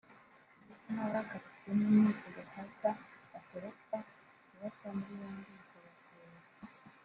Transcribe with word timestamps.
ndetse 0.63 0.87
n’abakatiwe 0.95 1.69
n’Inkiko 1.77 2.27
Gacaca 2.35 2.89
batoroka 3.31 3.97
kubata 4.51 4.87
muri 4.95 5.13
yombi 5.21 5.49
bikagorana 5.57 6.45